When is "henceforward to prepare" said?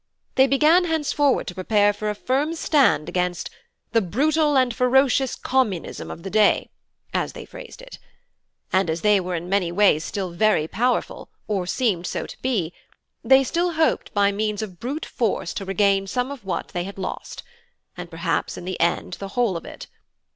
0.85-1.93